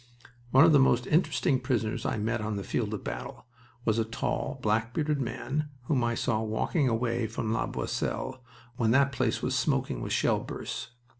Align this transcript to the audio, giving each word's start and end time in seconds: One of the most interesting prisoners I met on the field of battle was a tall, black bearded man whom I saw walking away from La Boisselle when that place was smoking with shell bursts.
One 0.49 0.65
of 0.65 0.71
the 0.73 0.79
most 0.79 1.05
interesting 1.05 1.59
prisoners 1.59 2.07
I 2.07 2.17
met 2.17 2.41
on 2.41 2.55
the 2.55 2.63
field 2.63 2.91
of 2.95 3.03
battle 3.03 3.45
was 3.85 3.99
a 3.99 4.03
tall, 4.03 4.57
black 4.63 4.95
bearded 4.95 5.21
man 5.21 5.69
whom 5.83 6.03
I 6.03 6.15
saw 6.15 6.41
walking 6.41 6.89
away 6.89 7.27
from 7.27 7.53
La 7.53 7.67
Boisselle 7.67 8.41
when 8.77 8.89
that 8.89 9.11
place 9.11 9.43
was 9.43 9.53
smoking 9.53 10.01
with 10.01 10.11
shell 10.11 10.39
bursts. 10.39 10.89